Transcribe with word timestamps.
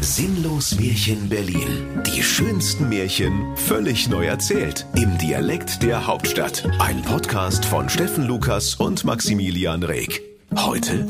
Sinnlos 0.00 0.78
Märchen 0.78 1.28
Berlin. 1.28 2.02
Die 2.06 2.22
schönsten 2.22 2.88
Märchen 2.88 3.56
völlig 3.56 4.08
neu 4.08 4.24
erzählt. 4.24 4.86
Im 4.94 5.18
Dialekt 5.18 5.82
der 5.82 6.06
Hauptstadt. 6.06 6.64
Ein 6.78 7.02
Podcast 7.02 7.64
von 7.64 7.88
Steffen 7.88 8.26
Lukas 8.26 8.76
und 8.76 9.04
Maximilian 9.04 9.82
Reg. 9.82 10.22
Heute 10.56 11.06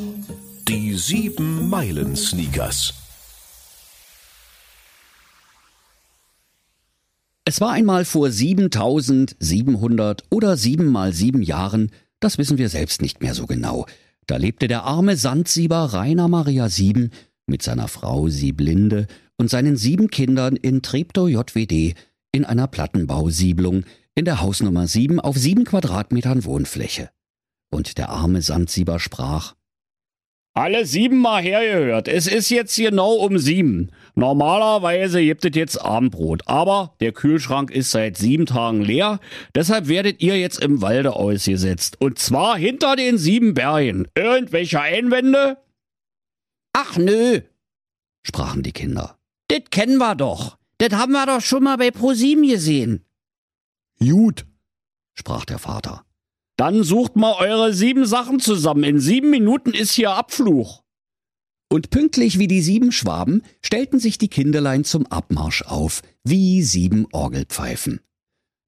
die 0.66 0.94
sieben 0.94 1.68
Meilen 1.68 2.16
Sneakers. 2.16 2.94
Es 7.44 7.60
war 7.60 7.72
einmal 7.72 8.04
vor 8.04 8.30
7700 8.30 10.24
oder 10.30 10.56
sieben 10.56 10.86
mal 10.86 11.12
sieben 11.12 11.42
Jahren, 11.42 11.90
das 12.18 12.38
wissen 12.38 12.58
wir 12.58 12.68
selbst 12.68 13.02
nicht 13.02 13.20
mehr 13.22 13.34
so 13.34 13.46
genau. 13.46 13.86
Da 14.26 14.36
lebte 14.36 14.68
der 14.68 14.84
arme 14.84 15.16
Sandsieber 15.16 15.92
Rainer 15.92 16.28
Maria 16.28 16.68
Sieben 16.68 17.10
mit 17.50 17.62
seiner 17.62 17.88
Frau 17.88 18.28
Sieblinde 18.28 19.06
und 19.36 19.50
seinen 19.50 19.76
sieben 19.76 20.08
Kindern 20.08 20.56
in 20.56 20.80
Treptow 20.80 21.28
JWD 21.28 21.94
in 22.32 22.44
einer 22.44 22.66
Plattenbausiedlung 22.66 23.84
in 24.14 24.24
der 24.24 24.40
Hausnummer 24.40 24.86
sieben 24.86 25.20
auf 25.20 25.36
sieben 25.36 25.64
Quadratmetern 25.64 26.44
Wohnfläche. 26.44 27.10
Und 27.70 27.98
der 27.98 28.08
arme 28.10 28.42
Sandsieber 28.42 28.98
sprach, 28.98 29.54
alle 30.52 30.84
sieben 30.84 31.18
mal 31.18 31.40
hergehört. 31.40 32.08
Es 32.08 32.26
ist 32.26 32.50
jetzt 32.50 32.76
genau 32.76 33.12
um 33.12 33.38
sieben. 33.38 33.90
Normalerweise 34.16 35.22
gibt 35.22 35.44
es 35.44 35.54
jetzt 35.54 35.80
Abendbrot, 35.80 36.42
aber 36.46 36.96
der 37.00 37.12
Kühlschrank 37.12 37.70
ist 37.70 37.92
seit 37.92 38.18
sieben 38.18 38.46
Tagen 38.46 38.82
leer. 38.82 39.20
Deshalb 39.54 39.86
werdet 39.86 40.20
ihr 40.20 40.38
jetzt 40.38 40.62
im 40.62 40.82
Walde 40.82 41.14
ausgesetzt. 41.14 42.00
Und 42.00 42.18
zwar 42.18 42.58
hinter 42.58 42.96
den 42.96 43.16
sieben 43.16 43.54
Bergen. 43.54 44.08
Irgendwelche 44.16 44.80
Einwände? 44.80 45.56
Ach 46.72 46.96
nö, 46.96 47.40
sprachen 48.22 48.62
die 48.62 48.72
Kinder. 48.72 49.18
Das 49.48 49.62
kennen 49.70 49.98
wir 49.98 50.14
doch. 50.14 50.58
Das 50.78 50.92
haben 50.92 51.12
wir 51.12 51.26
doch 51.26 51.40
schon 51.40 51.64
mal 51.64 51.76
bei 51.76 51.90
ProSieben 51.90 52.48
gesehen. 52.48 53.04
Gut, 53.98 54.46
sprach 55.14 55.44
der 55.44 55.58
Vater. 55.58 56.06
Dann 56.56 56.82
sucht 56.84 57.16
mal 57.16 57.34
eure 57.38 57.72
sieben 57.74 58.06
Sachen 58.06 58.40
zusammen. 58.40 58.84
In 58.84 59.00
sieben 59.00 59.30
Minuten 59.30 59.72
ist 59.72 59.92
hier 59.92 60.12
Abfluch. 60.12 60.82
Und 61.72 61.90
pünktlich 61.90 62.38
wie 62.38 62.48
die 62.48 62.62
sieben 62.62 62.92
Schwaben 62.92 63.42
stellten 63.62 63.98
sich 63.98 64.18
die 64.18 64.28
Kinderlein 64.28 64.84
zum 64.84 65.06
Abmarsch 65.06 65.62
auf, 65.62 66.02
wie 66.24 66.62
sieben 66.62 67.06
Orgelpfeifen. 67.12 68.00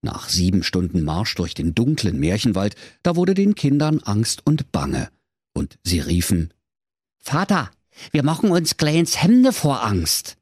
Nach 0.03 0.28
sieben 0.28 0.62
Stunden 0.62 1.03
Marsch 1.03 1.34
durch 1.34 1.55
den 1.55 1.75
dunklen 1.75 2.19
Märchenwald, 2.19 2.77
da 3.03 3.16
wurde 3.16 3.34
den 3.34 3.55
Kindern 3.55 4.00
Angst 4.00 4.47
und 4.47 4.72
Bange. 4.72 5.09
Und 5.53 5.78
sie 5.83 6.00
riefen, 6.00 6.53
Vater, 7.19 7.70
wir 8.11 8.23
machen 8.23 8.51
uns 8.51 8.73
ins 8.73 9.23
Hemde 9.23 9.53
vor 9.53 9.85
Angst. 9.85 10.37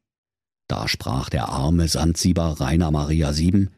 Da 0.69 0.87
sprach 0.89 1.31
der 1.31 1.49
arme 1.49 1.89
Sandsieber 1.89 2.61
Rainer 2.61 2.91
Maria 2.91 3.33
Sieben, 3.33 3.71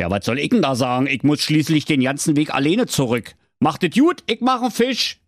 ja, 0.00 0.10
was 0.10 0.24
soll 0.24 0.38
ich 0.38 0.50
denn 0.50 0.62
da 0.62 0.76
sagen? 0.76 1.08
Ich 1.08 1.24
muss 1.24 1.40
schließlich 1.42 1.84
den 1.84 2.02
ganzen 2.02 2.36
Weg 2.36 2.54
alleine 2.54 2.86
zurück. 2.86 3.34
Macht 3.58 3.82
es 3.82 3.94
gut, 3.94 4.22
ich 4.26 4.40
mach 4.40 4.62
einen 4.62 4.70
Fisch. 4.70 5.20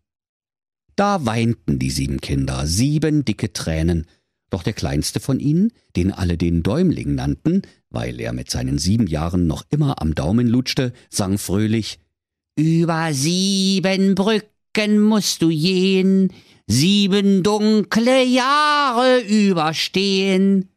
Da 0.94 1.26
weinten 1.26 1.78
die 1.78 1.90
sieben 1.90 2.20
Kinder, 2.20 2.66
sieben 2.66 3.24
dicke 3.24 3.52
Tränen. 3.52 4.06
Doch 4.48 4.62
der 4.62 4.72
kleinste 4.72 5.18
von 5.18 5.40
ihnen, 5.40 5.72
den 5.96 6.12
alle 6.12 6.36
den 6.36 6.62
Däumling 6.62 7.14
nannten, 7.14 7.62
weil 7.90 8.20
er 8.20 8.32
mit 8.32 8.50
seinen 8.50 8.78
sieben 8.78 9.06
Jahren 9.06 9.46
noch 9.46 9.64
immer 9.70 10.00
am 10.00 10.14
Daumen 10.14 10.46
lutschte, 10.46 10.92
sang 11.08 11.38
fröhlich 11.38 11.98
Über 12.56 13.12
sieben 13.12 14.14
Brücken 14.14 14.48
musst 14.76 15.42
du 15.42 15.48
gehen, 15.48 16.32
sieben 16.66 17.42
dunkle 17.42 18.24
Jahre 18.24 19.20
überstehen. 19.20 20.68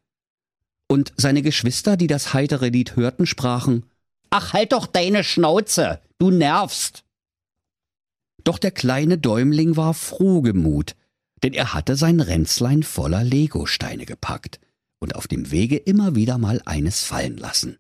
Und 0.88 1.14
seine 1.18 1.42
Geschwister, 1.42 1.98
die 1.98 2.08
das 2.08 2.34
heitere 2.34 2.70
Lied 2.70 2.96
hörten, 2.96 3.26
sprachen 3.26 3.86
Ach, 4.30 4.54
halt 4.54 4.72
doch 4.72 4.88
deine 4.88 5.24
Schnauze, 5.24 6.00
du 6.18 6.32
nervst. 6.32 7.04
Doch 8.44 8.58
der 8.58 8.72
kleine 8.72 9.20
Däumling 9.20 9.78
war 9.78 9.94
frohgemut, 9.94 10.96
denn 11.44 11.54
er 11.54 11.74
hatte 11.76 11.96
sein 11.96 12.20
Ränzlein 12.20 12.82
voller 12.82 13.24
Legosteine 13.24 14.06
gepackt 14.06 14.60
und 15.00 15.16
auf 15.16 15.28
dem 15.28 15.52
Wege 15.52 15.78
immer 15.78 16.16
wieder 16.16 16.40
mal 16.40 16.62
eines 16.66 17.04
fallen 17.04 17.38
lassen. 17.38 17.78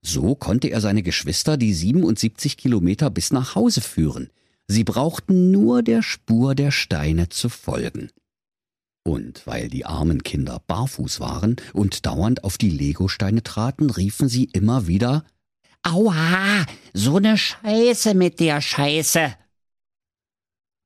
So 0.00 0.34
konnte 0.34 0.68
er 0.68 0.80
seine 0.80 1.02
Geschwister 1.02 1.56
die 1.56 1.74
77 1.74 2.56
Kilometer 2.56 3.10
bis 3.10 3.30
nach 3.30 3.54
Hause 3.54 3.82
führen. 3.82 4.30
Sie 4.68 4.84
brauchten 4.84 5.50
nur 5.50 5.82
der 5.82 6.02
Spur 6.02 6.54
der 6.54 6.70
Steine 6.70 7.28
zu 7.28 7.48
folgen. 7.48 8.10
Und 9.04 9.46
weil 9.46 9.68
die 9.68 9.84
armen 9.84 10.22
Kinder 10.22 10.62
barfuß 10.66 11.20
waren 11.20 11.56
und 11.72 12.06
dauernd 12.06 12.44
auf 12.44 12.56
die 12.56 12.70
Legosteine 12.70 13.42
traten, 13.42 13.90
riefen 13.90 14.28
sie 14.28 14.44
immer 14.44 14.86
wieder 14.86 15.24
Aua, 15.82 16.64
so 16.94 17.18
ne 17.18 17.36
Scheiße 17.36 18.14
mit 18.14 18.38
der 18.38 18.60
Scheiße. 18.60 19.34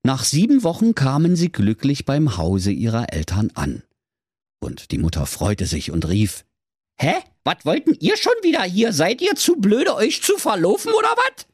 Nach 0.03 0.25
sieben 0.25 0.63
Wochen 0.63 0.95
kamen 0.95 1.37
sie 1.37 1.53
glücklich 1.53 2.07
beim 2.07 2.39
Hause 2.39 2.71
ihrer 2.71 3.13
Eltern 3.13 3.51
an. 3.55 3.83
Und 4.59 4.91
die 4.93 4.99
Mutter 4.99 5.27
freute 5.27 5.67
sich 5.67 5.91
und 5.91 6.09
rief 6.09 6.47
Hä? 6.99 7.15
Was 7.45 7.65
wollten 7.65 7.95
ihr 8.01 8.17
schon 8.17 8.33
wieder 8.43 8.63
hier? 8.63 8.93
Seid 8.93 9.21
ihr 9.21 9.35
zu 9.37 9.57
blöde, 9.57 9.95
euch 9.95 10.23
zu 10.23 10.39
verlaufen 10.39 10.93
oder 10.93 11.09
was? 11.09 11.47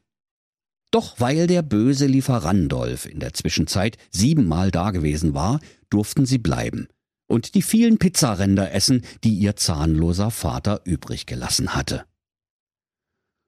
Doch 0.92 1.18
weil 1.18 1.48
der 1.48 1.62
böse 1.62 2.06
Lieferandolf 2.06 3.06
in 3.06 3.18
der 3.18 3.32
Zwischenzeit 3.32 3.96
siebenmal 4.10 4.70
dagewesen 4.70 5.34
war, 5.34 5.58
durften 5.90 6.26
sie 6.26 6.38
bleiben 6.38 6.86
und 7.32 7.54
die 7.54 7.62
vielen 7.62 7.96
Pizzaränder 7.96 8.72
essen, 8.72 9.06
die 9.24 9.34
ihr 9.34 9.56
zahnloser 9.56 10.30
Vater 10.30 10.82
übrig 10.84 11.24
gelassen 11.24 11.74
hatte. 11.74 12.04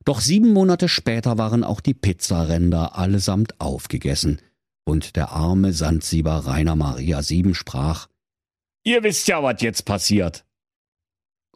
Doch 0.06 0.20
sieben 0.20 0.54
Monate 0.54 0.88
später 0.88 1.36
waren 1.36 1.64
auch 1.64 1.82
die 1.82 1.92
Pizzaränder 1.92 2.96
allesamt 2.96 3.60
aufgegessen, 3.60 4.40
und 4.86 5.16
der 5.16 5.32
arme 5.32 5.74
Sandsieber 5.74 6.46
Rainer 6.46 6.76
Maria 6.76 7.22
Sieben 7.22 7.54
sprach 7.54 8.08
Ihr 8.84 9.02
wisst 9.02 9.28
ja, 9.28 9.42
was 9.42 9.60
jetzt 9.60 9.84
passiert. 9.84 10.46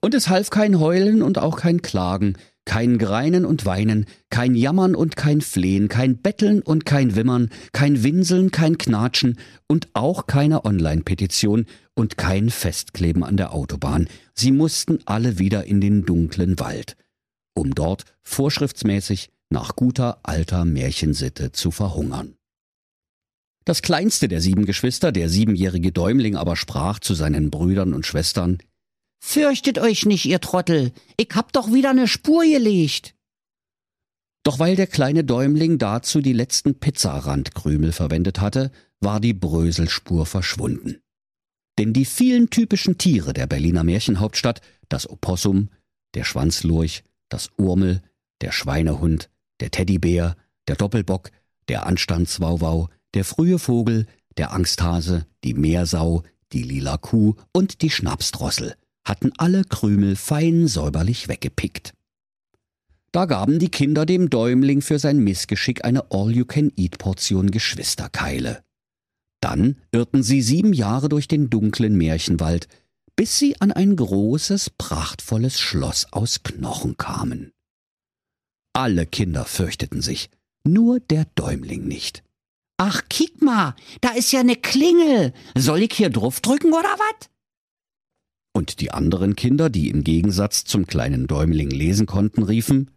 Und 0.01 0.15
es 0.15 0.29
half 0.29 0.51
kein 0.51 0.81
Heulen 0.81 1.23
und 1.23 1.39
auch 1.39 1.57
kein 1.57 1.83
Klagen, 1.83 2.37
kein 2.69 2.99
Greinen 2.99 3.47
und 3.47 3.65
Weinen, 3.65 4.05
kein 4.29 4.55
Jammern 4.55 4.95
und 4.95 5.17
kein 5.17 5.41
Flehen, 5.41 5.89
kein 5.89 6.19
Betteln 6.19 6.61
und 6.61 6.85
kein 6.85 7.17
Wimmern, 7.17 7.49
kein 7.73 8.03
Winseln, 8.03 8.51
kein 8.51 8.77
Knatschen 8.77 9.39
und 9.69 9.89
auch 9.95 10.27
keine 10.27 10.67
Online-Petition 10.67 11.65
und 11.95 12.19
kein 12.19 12.51
Festkleben 12.51 13.25
an 13.25 13.39
der 13.39 13.55
Autobahn. 13.55 14.07
Sie 14.35 14.53
mussten 14.53 14.99
alle 15.07 15.39
wieder 15.39 15.65
in 15.65 15.81
den 15.81 16.05
dunklen 16.05 16.61
Wald, 16.61 16.99
um 17.55 17.75
dort 17.75 18.05
vorschriftsmäßig 18.23 19.31
nach 19.49 19.75
guter 19.75 20.19
alter 20.23 20.67
Märchensitte 20.67 21.53
zu 21.53 21.71
verhungern. 21.71 22.35
Das 23.65 23.81
kleinste 23.81 24.29
der 24.29 24.43
sieben 24.43 24.67
Geschwister, 24.67 25.11
der 25.11 25.31
siebenjährige 25.31 25.91
Däumling, 25.91 26.37
aber 26.37 26.55
sprach 26.55 26.99
zu 26.99 27.15
seinen 27.15 27.49
Brüdern 27.49 27.95
und 27.95 28.05
Schwestern 28.05 28.59
Fürchtet 29.21 29.79
euch 29.79 30.07
nicht, 30.07 30.25
ihr 30.25 30.41
Trottel, 30.41 30.93
ich 31.17 31.29
hab 31.35 31.53
doch 31.53 31.73
wieder 31.73 31.93
ne 31.93 32.07
Spur 32.07 32.45
gelegt. 32.45 33.15
Doch 34.45 34.59
weil 34.59 34.77
der 34.77 34.87
kleine 34.87 35.25
Däumling 35.25 35.79
dazu 35.79 36.21
die 36.21 36.33
letzten 36.33 36.79
Pizzarandkrümel 36.79 37.93
verwendet 37.93 38.41
hatte, 38.41 38.71
war 39.01 39.21
die 39.21 39.35
Bröselspur 39.35 40.25
verschwunden. 40.25 41.01
Denn 41.79 41.93
die 41.93 42.05
vielen 42.05 42.51
typischen 42.51 42.99
Tiere 42.99 43.33
der 43.33 43.47
Berliner 43.47 43.85
Märchenhauptstadt, 43.85 44.63
das 44.89 45.09
Opossum, 45.09 45.69
der 46.15 46.25
Schwanzlurch, 46.25 47.05
das 47.29 47.51
Urmel, 47.57 48.03
der 48.41 48.53
Schweinehund, 48.53 49.29
der 49.61 49.71
Teddybär, 49.71 50.37
der 50.67 50.77
Doppelbock, 50.77 51.31
der 51.69 51.87
Anstandswauwau, 51.87 52.89
der 53.15 53.25
frühe 53.25 53.59
Vogel, 53.59 54.07
der 54.39 54.53
Angsthase, 54.53 55.27
die 55.45 55.55
Meersau, 55.55 56.23
die 56.53 56.63
lila 56.63 56.97
Kuh 56.97 57.35
und 57.53 57.83
die 57.83 57.91
Schnapsdrossel– 57.91 58.75
hatten 59.09 59.33
alle 59.39 59.65
Krümel 59.65 60.17
fein 60.17 60.69
säuberlich 60.69 61.29
weggepickt. 61.29 61.95
Da 63.11 63.25
gaben 63.25 63.59
die 63.59 63.71
Kinder 63.71 64.05
dem 64.05 64.29
Däumling 64.29 64.83
für 64.83 64.99
sein 64.99 65.19
Missgeschick 65.19 65.85
eine 65.85 66.11
All-You-Can-Eat-Portion 66.11 67.51
Geschwisterkeile. 67.51 68.63
Dann 69.41 69.77
irrten 69.93 70.23
sie 70.23 70.43
sieben 70.43 70.73
Jahre 70.73 71.09
durch 71.09 71.27
den 71.27 71.49
dunklen 71.49 71.97
Märchenwald, 71.97 72.69
bis 73.17 73.39
sie 73.39 73.61
an 73.61 73.73
ein 73.73 73.97
großes, 73.97 74.71
prachtvolles 74.71 75.59
Schloss 75.59 76.13
aus 76.13 76.43
Knochen 76.43 76.97
kamen. 76.97 77.53
Alle 78.75 79.07
Kinder 79.07 79.45
fürchteten 79.45 80.03
sich, 80.03 80.31
nur 80.65 81.01
der 81.01 81.25
Däumling 81.35 81.89
nicht. 81.89 82.23
Ach, 82.77 83.03
kick 83.09 83.43
mal, 83.43 83.75
da 84.01 84.11
ist 84.11 84.31
ja 84.33 84.45
ne 84.45 84.55
Klingel. 84.55 85.33
Soll 85.57 85.83
ich 85.83 85.95
hier 85.95 86.11
draufdrücken 86.11 86.73
oder 86.73 86.85
wat? 86.85 87.31
Und 88.59 88.81
die 88.81 88.91
anderen 88.91 89.37
Kinder, 89.37 89.71
die 89.71 89.89
im 89.89 90.03
Gegensatz 90.03 90.65
zum 90.65 90.89
kleinen 90.89 91.29
Däumling 91.29 91.71
lesen 91.71 92.07
konnten, 92.07 92.43
riefen 92.43 92.91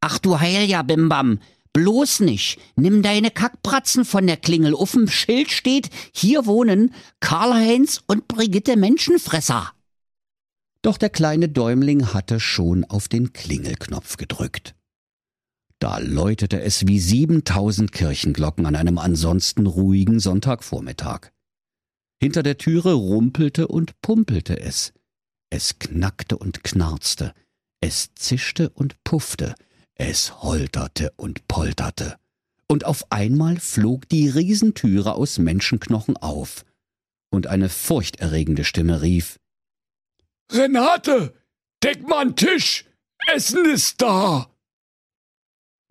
Ach 0.00 0.18
du 0.18 0.40
Heilja, 0.40 0.82
Bimbam, 0.82 1.38
bloß 1.72 2.18
nicht. 2.18 2.58
Nimm 2.74 3.00
deine 3.00 3.30
Kackbratzen 3.30 4.04
von 4.04 4.26
der 4.26 4.38
Klingel. 4.38 4.74
Auf'm 4.74 5.08
Schild 5.08 5.52
steht, 5.52 5.88
hier 6.12 6.46
wohnen 6.46 6.92
Karl-Heinz 7.20 8.02
und 8.08 8.26
Brigitte 8.26 8.76
Menschenfresser. 8.76 9.70
Doch 10.82 10.98
der 10.98 11.10
kleine 11.10 11.48
Däumling 11.48 12.12
hatte 12.12 12.40
schon 12.40 12.82
auf 12.82 13.06
den 13.06 13.32
Klingelknopf 13.32 14.16
gedrückt. 14.16 14.74
Da 15.78 15.98
läutete 15.98 16.60
es 16.60 16.88
wie 16.88 16.98
siebentausend 16.98 17.92
Kirchenglocken 17.92 18.66
an 18.66 18.74
einem 18.74 18.98
ansonsten 18.98 19.68
ruhigen 19.68 20.18
Sonntagvormittag. 20.18 21.30
Hinter 22.20 22.42
der 22.42 22.58
Türe 22.58 22.94
rumpelte 22.94 23.68
und 23.68 24.00
pumpelte 24.02 24.58
es. 24.58 24.92
Es 25.50 25.78
knackte 25.78 26.36
und 26.36 26.64
knarzte, 26.64 27.34
es 27.80 28.14
zischte 28.14 28.70
und 28.70 29.02
puffte, 29.04 29.54
es 29.94 30.42
holterte 30.42 31.12
und 31.16 31.46
polterte. 31.48 32.16
Und 32.66 32.84
auf 32.84 33.12
einmal 33.12 33.58
flog 33.58 34.08
die 34.08 34.28
Riesentüre 34.28 35.14
aus 35.14 35.38
Menschenknochen 35.38 36.16
auf, 36.16 36.64
und 37.30 37.46
eine 37.46 37.68
furchterregende 37.68 38.64
Stimme 38.64 39.02
rief 39.02 39.38
Renate, 40.50 41.34
deck 41.82 42.06
mal 42.08 42.20
einen 42.20 42.36
Tisch, 42.36 42.84
Essen 43.32 43.64
ist 43.66 44.00
da. 44.00 44.50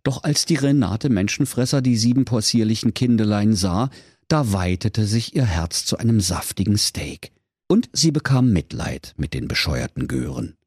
Doch 0.04 0.24
als 0.24 0.46
die 0.46 0.56
Renate 0.56 1.10
Menschenfresser 1.10 1.82
die 1.82 1.98
sieben 1.98 2.26
possierlichen 2.26 2.94
Kindelein 2.94 3.56
sah, 3.56 3.90
da 4.28 4.52
weitete 4.52 5.06
sich 5.06 5.36
ihr 5.36 5.46
Herz 5.46 5.86
zu 5.86 5.98
einem 5.98 6.22
saftigen 6.22 6.78
Steak, 6.78 7.32
und 7.68 7.90
sie 7.94 8.12
bekam 8.12 8.52
Mitleid 8.52 9.14
mit 9.18 9.34
den 9.34 9.48
bescheuerten 9.48 10.08
Gören. 10.08 10.58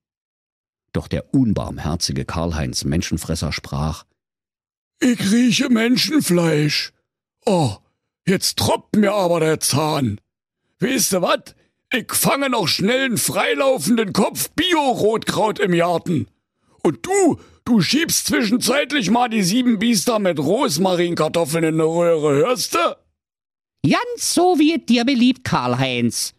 Doch 0.92 1.08
der 1.08 1.34
unbarmherzige 1.34 2.24
Karl-Heinz 2.24 2.84
Menschenfresser 2.84 3.52
sprach 3.52 4.04
Ich 5.00 5.30
rieche 5.30 5.68
Menschenfleisch. 5.68 6.92
Oh, 7.44 7.76
jetzt 8.26 8.58
troppt 8.58 8.96
mir 8.96 9.12
aber 9.12 9.40
der 9.40 9.60
Zahn. 9.60 10.20
Weißt 10.80 11.12
du 11.12 11.22
wat? 11.22 11.54
Ich 11.92 12.12
fange 12.12 12.50
noch 12.50 12.66
schnell 12.66 13.04
einen 13.04 13.18
freilaufenden 13.18 14.12
Kopf 14.12 14.50
Bio-Rotkraut 14.50 15.58
im 15.60 15.72
Garten. 15.72 16.28
Und 16.82 17.04
du, 17.06 17.40
du 17.64 17.80
schiebst 17.80 18.26
zwischenzeitlich 18.26 19.10
mal 19.10 19.28
die 19.28 19.42
sieben 19.42 19.78
Biester 19.78 20.18
mit 20.18 20.38
Rosmarinkartoffeln 20.38 21.64
in 21.64 21.74
eine 21.74 21.84
Röhre, 21.84 22.36
hörst 22.36 22.74
du? 22.74 22.96
Ganz 23.88 24.34
so 24.34 24.58
wie 24.58 24.74
es 24.74 24.86
dir 24.86 25.04
beliebt, 25.04 25.44
Karl-Heinz, 25.44 26.34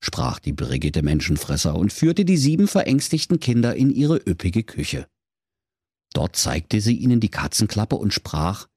sprach 0.00 0.38
die 0.38 0.52
Brigitte 0.52 1.02
Menschenfresser 1.02 1.74
und 1.74 1.92
führte 1.92 2.24
die 2.24 2.36
sieben 2.36 2.68
verängstigten 2.68 3.40
Kinder 3.40 3.74
in 3.74 3.90
ihre 3.90 4.16
üppige 4.16 4.62
Küche. 4.62 5.06
Dort 6.12 6.36
zeigte 6.36 6.80
sie 6.80 6.96
ihnen 6.96 7.20
die 7.20 7.30
Katzenklappe 7.30 7.96
und 7.96 8.14
sprach 8.14 8.68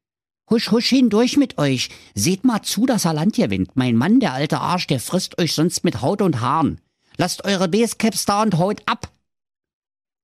Husch, 0.50 0.71
husch 0.71 0.89
hindurch 0.89 1.38
mit 1.38 1.57
euch. 1.57 1.89
Seht 2.13 2.44
mal 2.44 2.62
zu, 2.62 2.85
dass 2.85 3.06
er 3.06 3.13
Land 3.13 3.35
gewinnt. 3.35 3.75
Mein 3.75 3.95
Mann, 3.95 4.19
der 4.19 4.33
alte 4.33 4.59
Arsch, 4.59 4.85
der 4.85 5.00
frisst 5.00 5.39
euch 5.39 5.53
sonst 5.53 5.85
mit 5.85 6.01
Haut 6.01 6.21
und 6.21 6.41
Haaren. 6.41 6.81
Lasst 7.15 7.45
eure 7.45 7.69
Basecaps 7.69 8.25
da 8.25 8.41
und 8.41 8.57
haut 8.57 8.81
ab. 8.85 9.13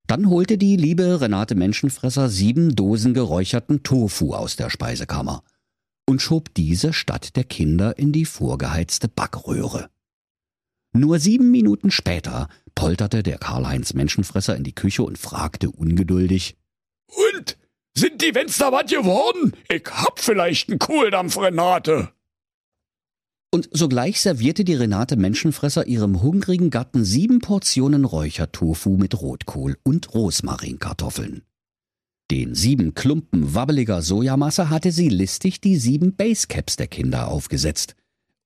Dann 0.05 0.29
holte 0.29 0.57
die 0.57 0.75
liebe 0.75 1.21
Renate 1.21 1.55
Menschenfresser 1.55 2.27
sieben 2.27 2.75
Dosen 2.75 3.13
geräucherten 3.13 3.83
Tofu 3.83 4.33
aus 4.33 4.57
der 4.57 4.69
Speisekammer 4.69 5.43
und 6.05 6.21
schob 6.21 6.53
diese 6.53 6.91
statt 6.91 7.35
der 7.37 7.43
Kinder 7.45 7.97
in 7.97 8.11
die 8.11 8.25
vorgeheizte 8.25 9.07
Backröhre. 9.07 9.89
Nur 10.93 11.19
sieben 11.19 11.51
Minuten 11.51 11.91
später 11.91 12.49
polterte 12.75 13.23
der 13.23 13.37
Karl-Heinz 13.37 13.93
Menschenfresser 13.93 14.55
in 14.55 14.63
die 14.63 14.75
Küche 14.75 15.03
und 15.03 15.17
fragte 15.17 15.69
ungeduldig 15.69 16.57
Und? 17.07 17.57
Sind 17.95 18.21
die 18.21 18.31
Fenster 18.31 18.71
was 18.71 18.91
geworden? 18.91 19.53
Ich 19.69 19.83
hab 19.89 20.19
vielleicht 20.19 20.69
einen 20.69 20.77
Kohldampf, 20.77 21.35
Renate. 21.37 22.09
Und 23.51 23.69
sogleich 23.71 24.21
servierte 24.21 24.63
die 24.63 24.75
Renate 24.75 25.15
Menschenfresser 25.15 25.87
ihrem 25.87 26.21
hungrigen 26.21 26.69
Gatten 26.69 27.03
sieben 27.03 27.39
Portionen 27.39 28.05
Räuchertofu 28.05 28.97
mit 28.97 29.19
Rotkohl 29.19 29.77
und 29.83 30.13
Rosmarinkartoffeln. 30.13 31.43
Den 32.29 32.55
sieben 32.55 32.93
Klumpen 32.93 33.55
wabbeliger 33.55 34.01
Sojamasse 34.01 34.69
hatte 34.69 34.91
sie 34.91 35.09
listig 35.09 35.61
die 35.61 35.77
sieben 35.77 36.15
Basecaps 36.15 36.75
der 36.75 36.87
Kinder 36.87 37.29
aufgesetzt. 37.29 37.95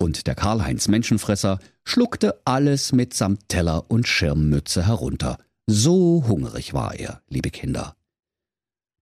Und 0.01 0.25
der 0.25 0.33
Karl-Heinz 0.33 0.87
Menschenfresser 0.87 1.59
schluckte 1.83 2.41
alles 2.43 2.91
mitsamt 2.91 3.47
Teller 3.49 3.85
und 3.87 4.07
Schirmmütze 4.07 4.87
herunter. 4.87 5.37
So 5.67 6.23
hungrig 6.27 6.73
war 6.73 6.95
er, 6.95 7.21
liebe 7.29 7.51
Kinder. 7.51 7.95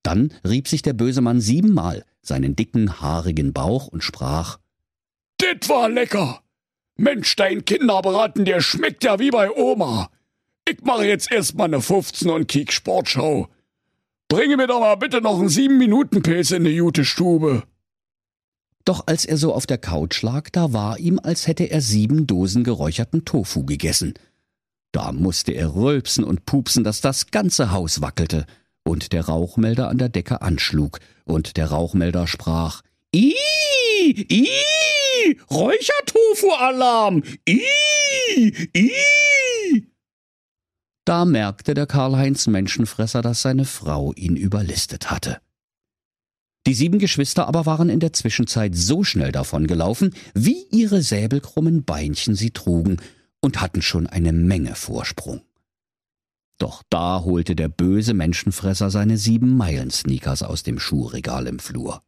Dann 0.04 0.34
rieb 0.46 0.68
sich 0.68 0.82
der 0.82 0.92
böse 0.92 1.22
Mann 1.22 1.40
siebenmal 1.40 2.04
seinen 2.22 2.58
dicken, 2.58 3.00
haarigen 3.00 3.54
Bauch 3.54 3.88
und 3.88 4.04
sprach 4.04 4.60
Dit 5.40 5.70
war 5.70 5.88
lecker. 5.88 6.42
Mensch, 6.98 7.34
dein 7.38 7.64
Kinderbraten, 7.64 8.44
der 8.44 8.60
schmeckt 8.60 9.06
ja 9.06 9.20
wie 9.20 9.32
bei 9.32 9.50
Oma. 9.52 10.12
Ich 10.70 10.82
mache 10.82 11.06
jetzt 11.06 11.32
erstmal 11.32 11.70
ne 11.70 11.82
15 11.82 12.30
und 12.30 12.50
kiek 12.50 12.74
Sportschau. 12.74 13.48
Bringe 14.28 14.58
mir 14.58 14.68
doch 14.68 14.82
mal 14.82 14.96
bitte 14.96 15.22
noch 15.22 15.40
einen 15.40 15.48
sieben 15.48 15.78
Minuten 15.78 16.22
Pilz 16.24 16.52
in 16.52 16.66
die 16.66 16.76
gute 16.76 17.06
Stube. 17.06 17.64
Doch 18.86 19.04
als 19.06 19.26
er 19.26 19.38
so 19.38 19.54
auf 19.54 19.68
der 19.68 19.78
Couch 19.78 20.22
lag, 20.22 20.50
da 20.52 20.74
war 20.74 21.00
ihm, 21.00 21.20
als 21.22 21.48
hätte 21.48 21.66
er 21.66 21.82
sieben 21.82 22.28
Dosen 22.28 22.64
geräucherten 22.64 23.26
Tofu 23.26 23.66
gegessen. 23.66 24.14
Da 24.92 25.12
musste 25.12 25.52
er 25.52 25.76
rülpsen 25.76 26.24
und 26.24 26.46
pupsen, 26.46 26.84
dass 26.84 27.02
das 27.02 27.28
ganze 27.28 27.72
Haus 27.72 28.02
wackelte 28.02 28.46
und 28.84 29.14
der 29.14 29.26
Rauchmelder 29.26 29.90
an 29.90 29.98
der 29.98 30.10
Decke 30.10 30.42
anschlug, 30.42 31.00
und 31.26 31.58
der 31.58 31.68
Rauchmelder 31.68 32.26
sprach 32.26 32.82
Ih, 33.12 33.36
ih, 34.06 34.48
Räuchertofu-Alarm, 35.50 37.24
ih, 37.46 38.70
ih. 38.74 39.88
Da 41.06 41.26
merkte 41.26 41.74
der 41.74 41.88
Karl-Heinz 41.88 42.48
Menschenfresser, 42.48 43.22
dass 43.22 43.42
seine 43.42 43.66
Frau 43.66 44.14
ihn 44.14 44.36
überlistet 44.36 45.10
hatte. 45.10 45.42
Die 46.68 46.74
sieben 46.74 47.00
Geschwister 47.00 47.48
aber 47.48 47.66
waren 47.66 47.90
in 47.90 48.00
der 48.00 48.14
Zwischenzeit 48.14 48.76
so 48.76 49.04
schnell 49.04 49.32
davongelaufen, 49.32 50.14
wie 50.34 50.66
ihre 50.72 51.02
säbelkrummen 51.02 51.84
Beinchen 51.84 52.36
sie 52.36 52.52
trugen, 52.52 52.98
und 53.42 53.62
hatten 53.62 53.82
schon 53.82 54.06
eine 54.06 54.34
Menge 54.34 54.76
Vorsprung. 54.76 55.42
Doch 56.58 56.84
da 56.90 57.24
holte 57.24 57.56
der 57.56 57.70
böse 57.70 58.14
Menschenfresser 58.14 58.90
seine 58.90 59.18
sieben 59.18 59.56
Meilen-Sneakers 59.56 60.44
aus 60.44 60.64
dem 60.64 60.78
Schuhregal 60.78 61.48
im 61.48 61.60
Flur. 61.60 62.04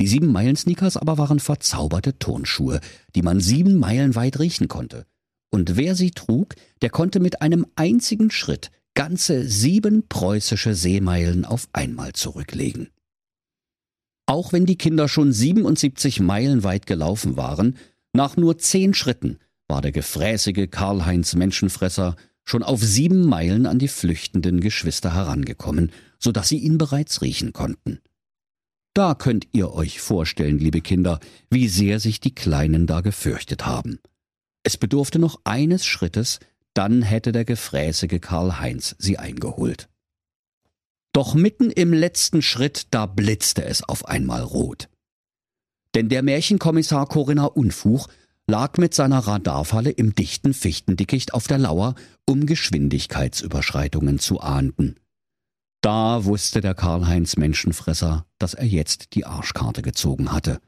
Die 0.00 0.08
sieben 0.08 0.32
Meilen-Sneakers 0.32 0.96
aber 0.96 1.16
waren 1.18 1.38
verzauberte 1.38 2.18
Turnschuhe, 2.18 2.80
die 3.14 3.22
man 3.22 3.40
sieben 3.40 3.78
Meilen 3.78 4.16
weit 4.16 4.38
riechen 4.40 4.66
konnte. 4.66 5.06
Und 5.50 5.76
wer 5.76 5.94
sie 5.94 6.10
trug, 6.10 6.56
der 6.80 6.90
konnte 6.90 7.20
mit 7.20 7.40
einem 7.40 7.66
einzigen 7.76 8.30
Schritt 8.30 8.70
ganze 8.94 9.46
sieben 9.48 10.08
preußische 10.08 10.74
Seemeilen 10.74 11.44
auf 11.44 11.68
einmal 11.72 12.14
zurücklegen. 12.14 12.88
Auch 14.26 14.52
wenn 14.52 14.66
die 14.66 14.76
Kinder 14.76 15.08
schon 15.08 15.32
77 15.32 16.20
Meilen 16.20 16.64
weit 16.64 16.86
gelaufen 16.86 17.36
waren, 17.36 17.76
nach 18.12 18.36
nur 18.36 18.58
zehn 18.58 18.94
Schritten 18.94 19.38
war 19.68 19.80
der 19.80 19.92
gefräßige 19.92 20.68
Karl-Heinz 20.70 21.34
Menschenfresser 21.34 22.16
schon 22.44 22.62
auf 22.62 22.82
sieben 22.82 23.26
Meilen 23.26 23.66
an 23.66 23.78
die 23.78 23.88
flüchtenden 23.88 24.60
Geschwister 24.60 25.14
herangekommen, 25.14 25.92
so 26.18 26.32
dass 26.32 26.48
sie 26.48 26.58
ihn 26.58 26.78
bereits 26.78 27.22
riechen 27.22 27.52
konnten. 27.52 28.00
Da 28.94 29.14
könnt 29.14 29.48
ihr 29.52 29.72
euch 29.72 30.00
vorstellen, 30.00 30.58
liebe 30.58 30.82
Kinder, 30.82 31.20
wie 31.48 31.68
sehr 31.68 32.00
sich 32.00 32.20
die 32.20 32.34
Kleinen 32.34 32.86
da 32.86 33.00
gefürchtet 33.00 33.64
haben. 33.64 33.98
Es 34.64 34.76
bedurfte 34.76 35.18
noch 35.18 35.40
eines 35.44 35.86
Schrittes, 35.86 36.40
dann 36.74 37.02
hätte 37.02 37.32
der 37.32 37.44
gefräßige 37.44 38.20
Karl-Heinz 38.20 38.94
sie 38.98 39.18
eingeholt. 39.18 39.88
Doch 41.12 41.34
mitten 41.34 41.70
im 41.70 41.92
letzten 41.92 42.40
Schritt, 42.40 42.86
da 42.90 43.06
blitzte 43.06 43.64
es 43.64 43.82
auf 43.82 44.06
einmal 44.06 44.42
rot. 44.42 44.88
Denn 45.94 46.08
der 46.08 46.22
Märchenkommissar 46.22 47.06
Corinna 47.06 47.44
Unfuch 47.44 48.08
lag 48.46 48.78
mit 48.78 48.94
seiner 48.94 49.18
Radarfalle 49.18 49.90
im 49.90 50.14
dichten 50.14 50.54
Fichtendickicht 50.54 51.34
auf 51.34 51.46
der 51.46 51.58
Lauer, 51.58 51.94
um 52.26 52.46
Geschwindigkeitsüberschreitungen 52.46 54.18
zu 54.18 54.40
ahnden. 54.40 54.96
Da 55.82 56.24
wusste 56.24 56.60
der 56.60 56.74
Karl-Heinz 56.74 57.36
Menschenfresser, 57.36 58.24
dass 58.38 58.54
er 58.54 58.66
jetzt 58.66 59.14
die 59.14 59.26
Arschkarte 59.26 59.82
gezogen 59.82 60.32
hatte. 60.32 60.60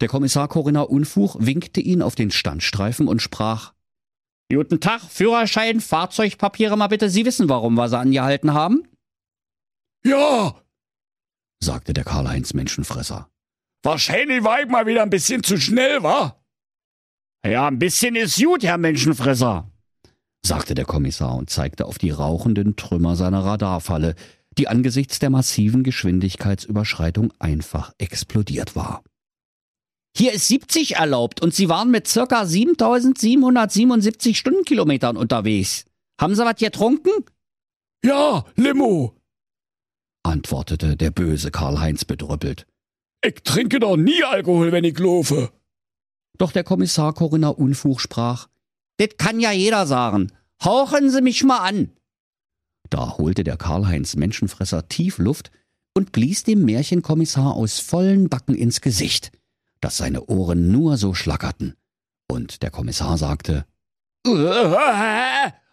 Der 0.00 0.08
Kommissar 0.08 0.48
Corinna 0.48 0.82
Unfuch 0.82 1.36
winkte 1.38 1.80
ihn 1.80 2.02
auf 2.02 2.14
den 2.14 2.30
Standstreifen 2.30 3.08
und 3.08 3.22
sprach 3.22 3.72
Guten 4.52 4.80
Tag, 4.80 5.02
Führerschein, 5.02 5.80
Fahrzeugpapiere 5.80 6.76
mal 6.76 6.88
bitte. 6.88 7.08
Sie 7.08 7.24
wissen, 7.24 7.48
warum 7.48 7.74
wir 7.74 7.88
sie 7.88 7.98
angehalten 7.98 8.52
haben? 8.52 8.82
Ja, 10.04 10.54
sagte 11.62 11.92
der 11.92 12.04
Karl-Heinz 12.04 12.54
Menschenfresser. 12.54 13.30
Wahrscheinlich 13.82 14.44
war 14.44 14.60
ich 14.60 14.68
mal 14.68 14.86
wieder 14.86 15.02
ein 15.02 15.10
bisschen 15.10 15.42
zu 15.42 15.58
schnell, 15.58 16.02
wa? 16.02 16.36
Ja, 17.46 17.68
ein 17.68 17.78
bisschen 17.78 18.16
ist 18.16 18.42
gut, 18.42 18.62
Herr 18.62 18.78
Menschenfresser, 18.78 19.70
sagte 20.44 20.74
der 20.74 20.84
Kommissar 20.84 21.34
und 21.36 21.48
zeigte 21.48 21.86
auf 21.86 21.98
die 21.98 22.10
rauchenden 22.10 22.76
Trümmer 22.76 23.16
seiner 23.16 23.44
Radarfalle, 23.44 24.14
die 24.58 24.68
angesichts 24.68 25.18
der 25.18 25.30
massiven 25.30 25.82
Geschwindigkeitsüberschreitung 25.82 27.32
einfach 27.38 27.92
explodiert 27.98 28.76
war. 28.76 29.02
Hier 30.16 30.32
ist 30.32 30.48
70 30.48 30.96
erlaubt 30.96 31.40
und 31.40 31.54
Sie 31.54 31.68
waren 31.68 31.90
mit 31.90 32.08
circa 32.08 32.44
7777 32.44 34.36
Stundenkilometern 34.36 35.16
unterwegs. 35.16 35.84
Haben 36.20 36.34
Sie 36.34 36.44
was 36.44 36.56
getrunken? 36.56 37.24
Ja, 38.04 38.44
Limo, 38.56 39.14
antwortete 40.22 40.96
der 40.96 41.10
böse 41.10 41.50
Karl-Heinz 41.50 42.04
bedrüppelt. 42.04 42.66
ich 43.24 43.34
trinke 43.42 43.80
doch 43.80 43.96
nie 43.96 44.22
Alkohol, 44.24 44.72
wenn 44.72 44.84
ich 44.84 44.98
laufe. 44.98 45.50
Doch 46.38 46.52
der 46.52 46.64
Kommissar 46.64 47.12
Corinna 47.12 47.48
Unfug 47.48 48.00
sprach, 48.00 48.48
Das 48.96 49.10
kann 49.18 49.40
ja 49.40 49.52
jeder 49.52 49.86
sagen. 49.86 50.32
Hauchen 50.62 51.10
Sie 51.10 51.22
mich 51.22 51.42
mal 51.44 51.58
an. 51.58 51.90
Da 52.90 53.16
holte 53.18 53.44
der 53.44 53.56
Karl-Heinz 53.56 54.16
Menschenfresser 54.16 54.88
tief 54.88 55.18
Luft 55.18 55.50
und 55.94 56.12
blies 56.12 56.44
dem 56.44 56.64
Märchenkommissar 56.64 57.54
aus 57.54 57.78
vollen 57.80 58.28
Backen 58.28 58.54
ins 58.54 58.80
Gesicht, 58.80 59.32
dass 59.80 59.96
seine 59.96 60.26
Ohren 60.26 60.70
nur 60.70 60.96
so 60.96 61.14
schlackerten. 61.14 61.74
Und 62.28 62.62
der 62.62 62.70
Kommissar 62.70 63.16
sagte, 63.18 63.64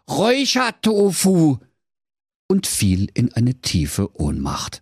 Räuchertofu. 0.10 1.58
Und 2.48 2.68
fiel 2.68 3.10
in 3.14 3.34
eine 3.34 3.56
tiefe 3.56 4.20
Ohnmacht. 4.20 4.82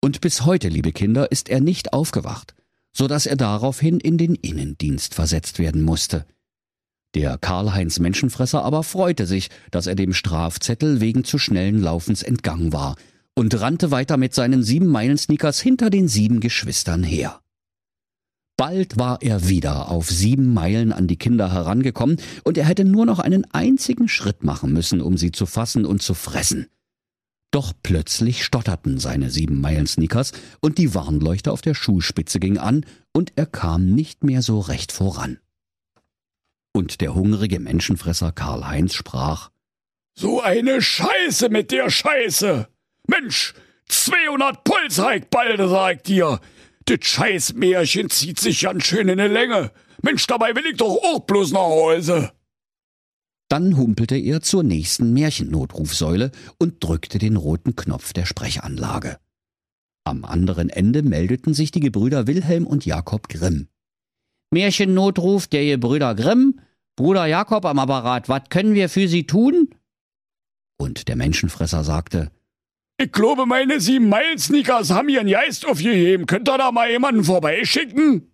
Und 0.00 0.20
bis 0.20 0.44
heute, 0.44 0.68
liebe 0.68 0.92
Kinder, 0.92 1.32
ist 1.32 1.48
er 1.48 1.60
nicht 1.60 1.92
aufgewacht, 1.92 2.54
so 2.92 3.08
dass 3.08 3.26
er 3.26 3.36
daraufhin 3.36 4.00
in 4.00 4.18
den 4.18 4.34
Innendienst 4.34 5.14
versetzt 5.14 5.58
werden 5.58 5.82
musste. 5.82 6.26
Der 7.14 7.38
Karl-Heinz 7.38 8.00
Menschenfresser 8.00 8.64
aber 8.64 8.82
freute 8.82 9.26
sich, 9.26 9.48
dass 9.70 9.86
er 9.86 9.94
dem 9.94 10.12
Strafzettel 10.12 11.00
wegen 11.00 11.24
zu 11.24 11.38
schnellen 11.38 11.80
Laufens 11.80 12.22
entgangen 12.22 12.72
war 12.72 12.96
und 13.34 13.58
rannte 13.60 13.90
weiter 13.90 14.16
mit 14.16 14.34
seinen 14.34 14.62
sieben 14.62 14.88
Meilen-Sneakers 14.88 15.60
hinter 15.60 15.90
den 15.90 16.08
sieben 16.08 16.40
Geschwistern 16.40 17.02
her. 17.02 17.40
Bald 18.56 18.98
war 18.98 19.20
er 19.20 19.48
wieder 19.48 19.90
auf 19.90 20.08
sieben 20.08 20.54
Meilen 20.54 20.92
an 20.92 21.08
die 21.08 21.16
Kinder 21.16 21.52
herangekommen, 21.52 22.20
und 22.44 22.56
er 22.56 22.66
hätte 22.66 22.84
nur 22.84 23.04
noch 23.04 23.18
einen 23.18 23.44
einzigen 23.52 24.08
Schritt 24.08 24.44
machen 24.44 24.72
müssen, 24.72 25.00
um 25.00 25.16
sie 25.16 25.32
zu 25.32 25.46
fassen 25.46 25.84
und 25.84 26.02
zu 26.02 26.14
fressen. 26.14 26.68
Doch 27.50 27.72
plötzlich 27.82 28.44
stotterten 28.44 28.98
seine 28.98 29.30
sieben 29.30 29.60
Meilen 29.60 29.86
Sneakers 29.86 30.32
und 30.60 30.78
die 30.78 30.94
Warnleuchte 30.94 31.52
auf 31.52 31.62
der 31.62 31.74
Schuhspitze 31.74 32.40
ging 32.40 32.58
an 32.58 32.84
und 33.12 33.32
er 33.36 33.46
kam 33.46 33.86
nicht 33.86 34.24
mehr 34.24 34.42
so 34.42 34.60
recht 34.60 34.90
voran. 34.90 35.38
Und 36.72 37.00
der 37.00 37.14
hungrige 37.14 37.60
Menschenfresser 37.60 38.32
Karl 38.32 38.66
Heinz 38.66 38.94
sprach, 38.94 39.50
So 40.16 40.40
eine 40.40 40.82
Scheiße 40.82 41.48
mit 41.48 41.70
der 41.70 41.90
Scheiße. 41.90 42.68
Mensch, 43.06 43.54
200 43.88 44.64
Puls 44.64 44.98
heik 44.98 45.30
balde, 45.30 45.68
sag 45.68 45.96
ich 45.96 46.02
dir. 46.02 46.40
Das 46.86 46.98
Scheißmärchen 47.02 48.10
zieht 48.10 48.38
sich 48.38 48.62
ganz 48.62 48.84
schön 48.84 49.08
in 49.08 49.18
die 49.18 49.24
Länge. 49.24 49.70
Mensch, 50.02 50.26
dabei 50.26 50.54
will 50.54 50.66
ich 50.70 50.76
doch 50.76 50.98
auch 51.02 51.20
bloß 51.20 51.52
nach 51.52 51.60
Hause. 51.60 52.32
Dann 53.48 53.76
humpelte 53.76 54.16
er 54.16 54.40
zur 54.40 54.62
nächsten 54.62 55.12
Märchennotrufsäule 55.12 56.30
und 56.58 56.82
drückte 56.82 57.18
den 57.18 57.36
roten 57.36 57.76
Knopf 57.76 58.12
der 58.12 58.26
Sprechanlage. 58.26 59.18
Am 60.04 60.24
anderen 60.24 60.68
Ende 60.68 61.02
meldeten 61.02 61.54
sich 61.54 61.70
die 61.70 61.80
Gebrüder 61.80 62.26
Wilhelm 62.26 62.66
und 62.66 62.84
Jakob 62.84 63.28
Grimm. 63.28 63.68
Märchennotruf 64.50 65.46
der 65.46 65.64
Gebrüder 65.64 66.14
Grimm. 66.14 66.60
Bruder 66.96 67.26
Jakob 67.26 67.64
am 67.64 67.78
Apparat, 67.78 68.28
was 68.28 68.42
können 68.50 68.74
wir 68.74 68.88
für 68.88 69.08
Sie 69.08 69.26
tun? 69.26 69.70
Und 70.76 71.08
der 71.08 71.16
Menschenfresser 71.16 71.82
sagte, 71.82 72.30
Ich 72.96 73.10
glaube, 73.10 73.44
meine 73.44 73.80
sieben 73.80 74.08
Meilen 74.08 74.38
Sneakers 74.38 74.90
haben 74.90 75.08
ihren 75.08 75.26
Geist 75.26 75.66
aufgeheben. 75.66 76.26
Könnt 76.26 76.48
ihr 76.48 76.58
da 76.58 76.70
mal 76.70 76.90
jemanden 76.90 77.24
vorbeischicken? 77.24 78.30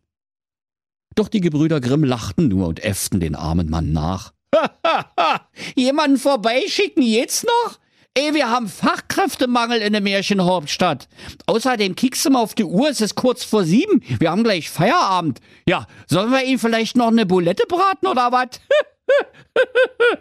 Doch 1.15 1.29
die 1.29 1.41
Gebrüder 1.41 1.81
Grimm 1.81 2.05
lachten 2.05 2.49
nur 2.49 2.69
und 2.69 2.85
äfften 2.85 3.21
den 3.21 3.35
armen 3.35 3.71
Mann 3.71 3.93
nach. 3.93 4.33
Jemanden 5.75 6.19
vorbeischicken 6.19 7.03
jetzt 7.03 7.45
noch? 7.45 7.79
Ey, 8.15 8.35
wir 8.35 8.51
haben 8.51 8.69
Fachkräftemangel 8.69 9.81
in 9.81 9.93
der 9.93 10.03
Märchenhauptstadt. 10.03 11.09
Außerdem 11.47 11.95
kickst 11.95 12.25
du 12.25 12.31
mal 12.31 12.41
auf 12.41 12.55
die 12.55 12.65
Uhr, 12.65 12.91
es 12.91 13.01
ist 13.01 13.15
kurz 13.15 13.45
vor 13.45 13.65
sieben. 13.65 14.03
Wir 14.19 14.31
haben 14.31 14.45
gleich 14.45 14.69
Feierabend. 14.69 15.41
Ja, 15.67 15.87
sollen 16.07 16.33
wir 16.33 16.45
Ihnen 16.45 16.59
vielleicht 16.59 16.97
noch 16.97 17.09
eine 17.09 17.25
Bulette 17.25 17.65
braten 17.67 18.07
oder 18.07 18.31
was? 18.33 18.61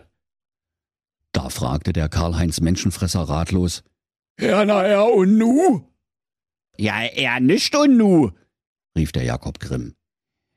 Da 1.31 1.47
fragte 1.49 1.93
der 1.93 2.09
Karl-Heinz 2.09 2.59
Menschenfresser 2.59 3.21
ratlos. 3.21 3.83
Ja, 4.39 4.63
na 4.63 4.87
ja, 4.87 5.01
und 5.01 5.37
nu? 5.37 5.85
Ja, 6.77 7.01
er 7.01 7.39
nicht 7.39 7.75
und 7.75 7.97
nu. 7.97 8.31
rief 8.97 9.11
der 9.11 9.23
Jakob 9.23 9.59
Grimm. 9.59 9.95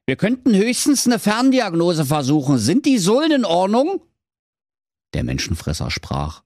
Wir 0.07 0.17
könnten 0.17 0.55
höchstens 0.55 1.07
eine 1.07 1.19
Ferndiagnose 1.19 2.05
versuchen. 2.05 2.59
Sind 2.59 2.87
die 2.87 2.99
Sohlen 2.99 3.33
in 3.33 3.45
Ordnung? 3.45 4.03
Der 5.15 5.25
Menschenfresser 5.25 5.91
sprach. 5.91 6.43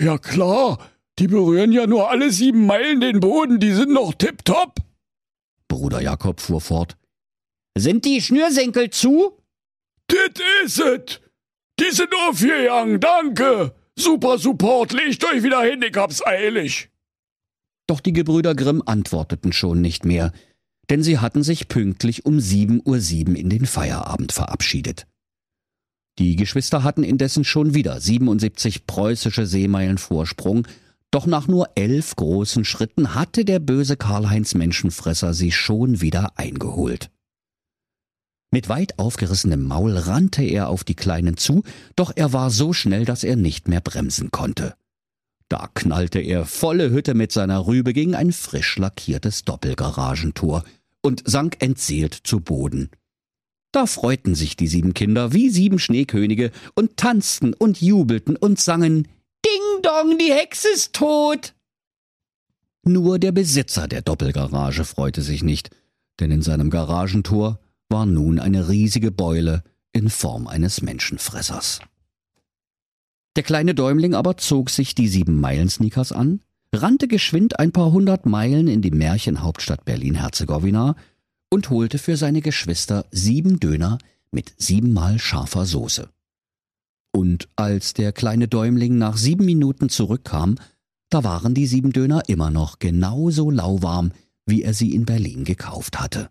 Ja 0.00 0.18
klar, 0.18 0.78
die 1.18 1.28
berühren 1.28 1.72
ja 1.72 1.86
nur 1.86 2.10
alle 2.10 2.30
sieben 2.30 2.66
Meilen 2.66 3.00
den 3.00 3.20
Boden, 3.20 3.60
die 3.60 3.72
sind 3.72 3.90
noch 3.90 4.14
tipptopp. 4.14 4.76
Bruder 5.68 6.00
Jakob 6.00 6.40
fuhr 6.40 6.60
fort. 6.60 6.96
Sind 7.76 8.04
die 8.04 8.20
Schnürsenkel 8.20 8.90
zu? 8.90 9.38
Dit 10.10 10.40
is 10.64 10.78
it. 10.78 11.20
Die 11.80 11.90
sind 11.90 12.14
aufgegangen, 12.28 13.00
danke. 13.00 13.74
Super 14.02 14.36
Support, 14.36 14.92
legt 14.92 15.24
euch 15.24 15.44
wieder 15.44 15.62
hin, 15.62 15.80
ich 15.80 15.96
hab's 15.96 16.26
eilig. 16.26 16.90
Doch 17.86 18.00
die 18.00 18.12
Gebrüder 18.12 18.56
Grimm 18.56 18.82
antworteten 18.84 19.52
schon 19.52 19.80
nicht 19.80 20.04
mehr, 20.04 20.32
denn 20.90 21.04
sie 21.04 21.20
hatten 21.20 21.44
sich 21.44 21.68
pünktlich 21.68 22.26
um 22.26 22.40
sieben 22.40 22.82
Uhr 22.84 22.98
sieben 22.98 23.36
in 23.36 23.48
den 23.48 23.64
Feierabend 23.64 24.32
verabschiedet. 24.32 25.06
Die 26.18 26.34
Geschwister 26.34 26.82
hatten 26.82 27.04
indessen 27.04 27.44
schon 27.44 27.74
wieder 27.74 28.00
77 28.00 28.86
preußische 28.86 29.46
Seemeilen 29.46 29.98
Vorsprung, 29.98 30.66
doch 31.12 31.26
nach 31.26 31.46
nur 31.46 31.68
elf 31.76 32.16
großen 32.16 32.64
Schritten 32.64 33.14
hatte 33.14 33.44
der 33.44 33.60
böse 33.60 33.96
Karl-Heinz 33.96 34.54
Menschenfresser 34.54 35.32
sie 35.32 35.52
schon 35.52 36.00
wieder 36.00 36.32
eingeholt. 36.36 37.08
Mit 38.54 38.68
weit 38.68 38.98
aufgerissenem 38.98 39.64
Maul 39.64 39.96
rannte 39.96 40.42
er 40.42 40.68
auf 40.68 40.84
die 40.84 40.94
Kleinen 40.94 41.38
zu, 41.38 41.62
doch 41.96 42.12
er 42.14 42.34
war 42.34 42.50
so 42.50 42.74
schnell, 42.74 43.06
dass 43.06 43.24
er 43.24 43.34
nicht 43.34 43.66
mehr 43.66 43.80
bremsen 43.80 44.30
konnte. 44.30 44.74
Da 45.48 45.70
knallte 45.72 46.20
er 46.20 46.44
volle 46.44 46.90
Hütte 46.90 47.14
mit 47.14 47.32
seiner 47.32 47.66
Rübe 47.66 47.94
gegen 47.94 48.14
ein 48.14 48.30
frisch 48.30 48.76
lackiertes 48.76 49.44
Doppelgaragentor 49.44 50.64
und 51.00 51.22
sank 51.26 51.56
entseelt 51.60 52.14
zu 52.24 52.40
Boden. 52.40 52.90
Da 53.72 53.86
freuten 53.86 54.34
sich 54.34 54.54
die 54.54 54.68
sieben 54.68 54.92
Kinder 54.92 55.32
wie 55.32 55.48
sieben 55.48 55.78
Schneekönige 55.78 56.52
und 56.74 56.98
tanzten 56.98 57.54
und 57.54 57.80
jubelten 57.80 58.36
und 58.36 58.60
sangen 58.60 59.08
Ding 59.46 59.82
dong, 59.82 60.18
die 60.18 60.32
Hexe 60.32 60.68
ist 60.68 60.92
tot. 60.92 61.54
Nur 62.84 63.18
der 63.18 63.32
Besitzer 63.32 63.88
der 63.88 64.02
Doppelgarage 64.02 64.84
freute 64.84 65.22
sich 65.22 65.42
nicht, 65.42 65.70
denn 66.20 66.30
in 66.30 66.42
seinem 66.42 66.68
Garagentor 66.68 67.61
war 67.92 68.06
nun 68.06 68.40
eine 68.40 68.68
riesige 68.68 69.12
Beule 69.12 69.62
in 69.92 70.10
Form 70.10 70.48
eines 70.48 70.82
Menschenfressers. 70.82 71.80
Der 73.36 73.44
kleine 73.44 73.74
Däumling 73.74 74.14
aber 74.14 74.36
zog 74.38 74.70
sich 74.70 74.94
die 74.94 75.08
sieben 75.08 75.40
Meilen-Sneakers 75.40 76.10
an, 76.10 76.40
rannte 76.74 77.06
geschwind 77.06 77.58
ein 77.58 77.70
paar 77.70 77.92
hundert 77.92 78.26
Meilen 78.26 78.66
in 78.66 78.82
die 78.82 78.90
Märchenhauptstadt 78.90 79.84
Berlin-Herzegowina 79.84 80.96
und 81.50 81.70
holte 81.70 81.98
für 81.98 82.16
seine 82.16 82.40
Geschwister 82.40 83.04
sieben 83.10 83.60
Döner 83.60 83.98
mit 84.30 84.54
siebenmal 84.56 85.18
scharfer 85.18 85.66
Soße. 85.66 86.08
Und 87.14 87.50
als 87.56 87.92
der 87.92 88.12
kleine 88.12 88.48
Däumling 88.48 88.96
nach 88.96 89.18
sieben 89.18 89.44
Minuten 89.44 89.90
zurückkam, 89.90 90.56
da 91.10 91.24
waren 91.24 91.52
die 91.52 91.66
sieben 91.66 91.92
Döner 91.92 92.22
immer 92.26 92.50
noch 92.50 92.78
genauso 92.78 93.50
lauwarm, 93.50 94.12
wie 94.46 94.62
er 94.62 94.72
sie 94.72 94.94
in 94.94 95.04
Berlin 95.04 95.44
gekauft 95.44 96.00
hatte. 96.00 96.30